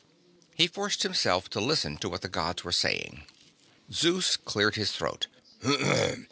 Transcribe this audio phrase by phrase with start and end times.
[0.55, 3.21] He forced himself to listen to what the Gods were saying.
[3.93, 5.27] Zeus cleared his throat.